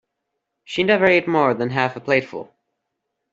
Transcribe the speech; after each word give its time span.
She 0.63 0.81
never 0.81 1.05
ate 1.05 1.27
more 1.27 1.53
than 1.53 1.69
half 1.69 1.95
a 1.95 1.99
plateful 1.99 2.55